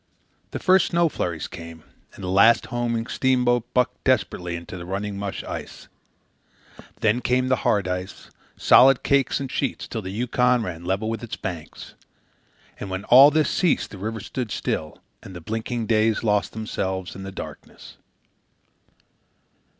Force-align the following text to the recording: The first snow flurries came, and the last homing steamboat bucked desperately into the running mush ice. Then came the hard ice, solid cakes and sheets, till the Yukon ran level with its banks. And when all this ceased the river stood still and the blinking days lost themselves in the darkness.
The 0.49 0.57
first 0.57 0.87
snow 0.87 1.09
flurries 1.09 1.47
came, 1.47 1.83
and 2.15 2.23
the 2.23 2.27
last 2.27 2.65
homing 2.73 3.05
steamboat 3.05 3.71
bucked 3.71 4.03
desperately 4.03 4.55
into 4.55 4.75
the 4.75 4.83
running 4.87 5.15
mush 5.15 5.43
ice. 5.43 5.89
Then 7.01 7.21
came 7.21 7.49
the 7.49 7.57
hard 7.57 7.87
ice, 7.87 8.31
solid 8.57 9.03
cakes 9.03 9.39
and 9.39 9.51
sheets, 9.51 9.87
till 9.87 10.01
the 10.01 10.09
Yukon 10.09 10.63
ran 10.63 10.85
level 10.85 11.07
with 11.07 11.21
its 11.21 11.35
banks. 11.35 11.93
And 12.79 12.89
when 12.89 13.03
all 13.03 13.29
this 13.29 13.51
ceased 13.51 13.91
the 13.91 13.99
river 13.99 14.21
stood 14.21 14.49
still 14.49 14.97
and 15.21 15.35
the 15.35 15.39
blinking 15.39 15.85
days 15.85 16.23
lost 16.23 16.53
themselves 16.53 17.15
in 17.15 17.21
the 17.21 17.31
darkness. 17.31 17.97